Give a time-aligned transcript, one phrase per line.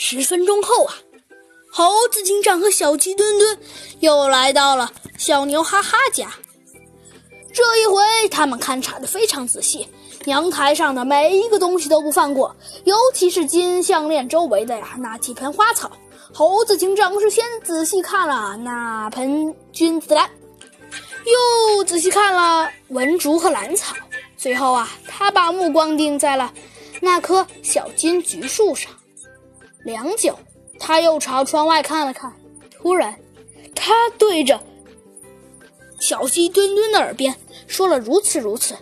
[0.00, 0.94] 十分钟后啊，
[1.72, 3.58] 猴子警长和小鸡墩墩
[3.98, 6.32] 又来到了小牛哈哈家。
[7.52, 9.88] 这一回，他们勘察的非常仔细，
[10.26, 12.54] 阳台上的每一个东西都不放过，
[12.84, 15.90] 尤其是金项链周围的呀那几盆花草。
[16.32, 20.30] 猴子警长是先仔细看了那盆君子兰，
[21.24, 23.96] 又仔细看了文竹和兰草，
[24.36, 26.54] 最后啊，他把目光定在了
[27.00, 28.92] 那棵小金桔树上。
[29.88, 30.38] 良久，
[30.78, 32.30] 他又朝窗外看了看，
[32.70, 33.18] 突然，
[33.74, 34.60] 他对着。
[35.98, 37.34] 小鸡墩墩的耳边
[37.66, 38.76] 说了如此如此，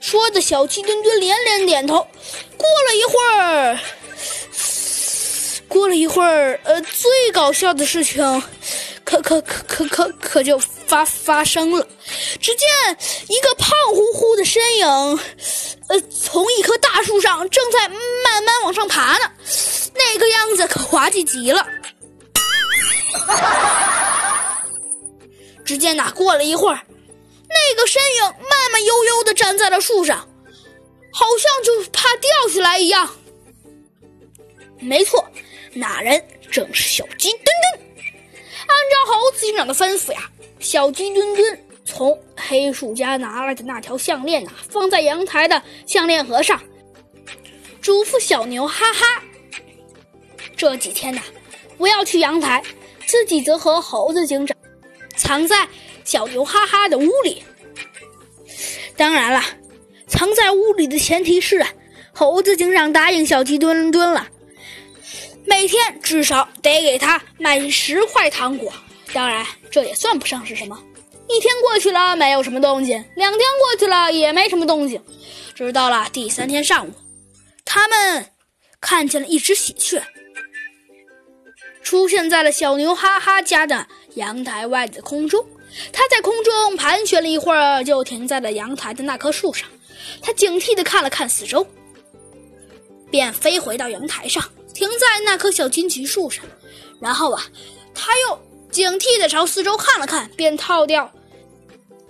[0.00, 1.96] 说的小鸡墩墩连连点头。
[2.56, 3.78] 过了一会儿，
[5.68, 8.42] 过了一会儿，呃，最搞笑的事情，
[9.04, 11.86] 可可可可可可就发发生了。
[12.40, 12.66] 只见
[13.28, 14.88] 一个胖乎乎的身影，
[15.88, 16.00] 呃，
[16.32, 19.30] 从一棵大树上正在慢慢往上爬呢，
[19.94, 21.66] 那个样子可滑稽极了。
[25.62, 26.80] 只见呐，过了一会儿，
[27.50, 30.26] 那个身影慢慢悠悠地站在了树上，
[31.12, 33.14] 好像就怕掉下来一样。
[34.80, 35.22] 没错，
[35.74, 37.92] 那人正是小鸡墩墩。
[38.66, 46.62] 按照猴子警长的吩咐呀，小鸡墩墩从黑鼠家拿来的那条项链呐，放在阳台的项链盒上，
[47.80, 49.22] 嘱咐小牛哈哈：
[50.56, 51.20] 这几天呐，
[51.76, 52.62] 不要去阳台，
[53.06, 54.56] 自己则和猴子警长。
[55.16, 55.68] 藏在
[56.04, 57.42] 小牛哈哈的屋里。
[58.96, 59.42] 当然了，
[60.06, 61.68] 藏在屋里的前提是啊，
[62.12, 64.28] 猴子警长答应小鸡墩墩了，
[65.44, 68.72] 每天至少得给他买十块糖果。
[69.12, 70.80] 当然，这也算不上是什么。
[71.34, 75.02] 一天过去了，没有什么动静；两天过去了，也没什么动静。
[75.54, 76.92] 直到了第三天上午，
[77.64, 78.26] 他们
[78.80, 80.02] 看见了一只喜鹊，
[81.82, 83.86] 出现在了小牛哈哈家的。
[84.16, 85.42] 阳台外的空中，
[85.90, 89.66] 它在空中盘旋了一会儿，就停在了阳台的那棵树上。
[90.20, 91.66] 它警惕地看了看四周，
[93.10, 94.42] 便飞回到阳台上，
[94.74, 96.44] 停在那棵小金桔树上。
[97.00, 97.42] 然后啊，
[97.94, 98.38] 它又
[98.70, 101.10] 警惕地朝四周看了看，便套掉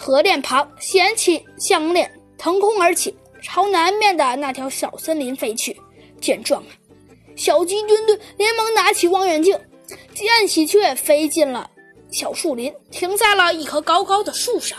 [0.00, 5.78] 河链旁，捡起项链，腾空而起，朝南面的那条小森林飞去。
[6.22, 6.64] 见状，
[7.36, 9.60] 小鸡墩墩连忙拿起望远镜，
[10.14, 11.70] 见喜鹊飞进了。
[12.10, 14.78] 小树林停在了一棵高高的树上。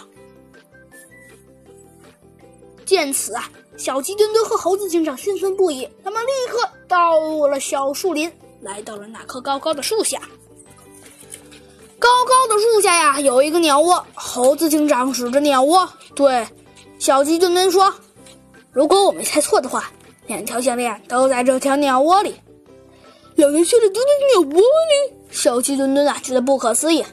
[2.84, 5.88] 见此啊，小鸡墩墩和猴子警长兴奋不已。
[6.04, 10.20] 他们立刻到了小树林，来到了那棵高高的树下。
[12.01, 14.03] 高高的树下呀，有一个鸟窝。
[14.16, 16.44] 猴子警长指着鸟窝对
[16.97, 17.94] 小鸡墩墩说
[18.73, 19.91] ：“如果我没猜错的话，
[20.25, 22.34] 两条项链都在这条鸟窝里。”
[23.38, 25.13] 两条项链都在鸟窝里？
[25.29, 27.06] 小鸡墩墩啊，觉得不可思议。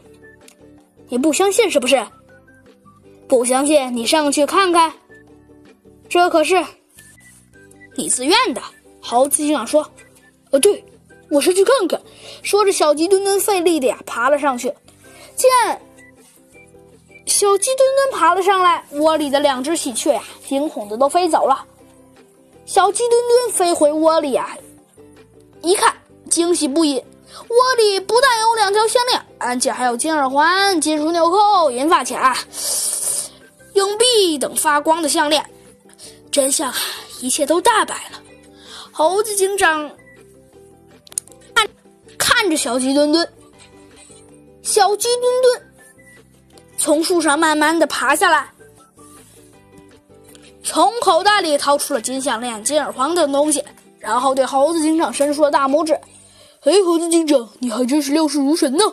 [1.11, 2.03] 你不相信是不是？
[3.29, 4.91] 不相信，你上去看看。
[6.09, 6.65] 这可是
[7.95, 8.63] 你自愿的。
[9.03, 9.87] 猴子警长说
[10.51, 10.83] ：“呃，对，
[11.31, 12.01] 我是去看看。”
[12.43, 14.73] 说着，小鸡墩墩费力的呀爬了上去。
[15.37, 15.51] 见
[17.27, 21.65] 小鸡墩墩爬了上来，窝里的两只喜鹊呀惊恐的都飞走了。
[22.65, 24.57] 小鸡墩墩飞回窝里呀，
[25.63, 25.95] 一看，
[26.31, 26.97] 惊喜不已。
[27.49, 32.37] 窝里不但有两条项链，而且还有金耳环、金属纽扣、银发卡、
[33.75, 35.45] 硬币等发光的项链。
[36.31, 36.77] 真相啊，
[37.21, 38.21] 一切都大白了。
[38.91, 39.91] 猴子警长
[42.41, 43.29] 看着小鸡墩墩，
[44.63, 45.61] 小鸡墩墩
[46.77, 48.49] 从树上慢慢的爬下来，
[50.63, 53.65] 从口袋里掏出了金项链、金耳环等东西，
[53.99, 55.99] 然后对猴子警长伸出了大拇指。
[56.61, 58.85] 嘿，猴子警长，你还真是料事如神呢。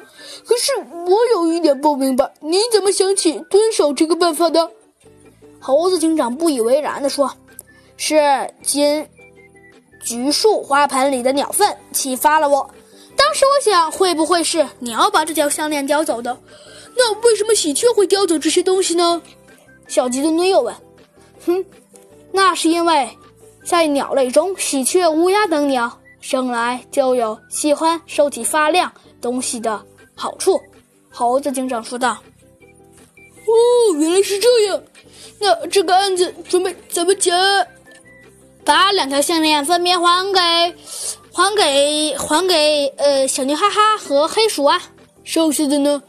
[0.44, 0.72] 可是
[1.08, 4.72] 我有一点不明白，你怎么想起蹲守这个办法的？
[5.60, 7.32] 猴子警长不以为然地说
[7.96, 9.08] ：“是金
[10.04, 12.68] 橘树花盆里的鸟粪启发了我。
[13.26, 16.38] 当时我想，会不会是鸟把这条项链叼走的？
[16.96, 19.20] 那为什么喜鹊会叼走这些东西呢？”
[19.90, 20.74] 小鸡墩墩又问
[21.44, 21.66] ：“哼，
[22.32, 23.10] 那是因为，
[23.66, 25.92] 在鸟类中，喜鹊、乌鸦等鸟。”
[26.22, 28.92] 生来就有喜欢收集发亮
[29.22, 29.84] 东西的
[30.16, 30.60] 好处，
[31.12, 32.18] 猴子警长说道。
[33.46, 34.84] “哦，原来是这样，
[35.40, 37.32] 那这个案子准备怎么解？
[38.64, 40.76] 把两条项链分别还给，
[41.36, 44.82] 还给，还给呃小牛哈哈和黑鼠啊。
[45.26, 46.02] 剩下的呢？”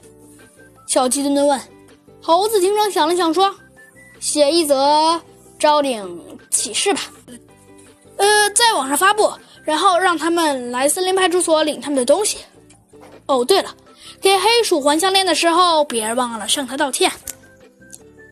[0.86, 1.60] 小鸡墩墩问。
[2.22, 3.52] 猴子警长想了想说
[4.20, 5.20] ：“写一则
[5.58, 7.00] 招领启事吧，
[8.18, 9.32] 呃，在网上发布。”
[9.64, 12.38] 然后让他们来森林派出所领他们的东西。
[13.26, 13.74] 哦，对了，
[14.20, 17.10] 给黑鼠还项链的时候，别忘了向他道歉。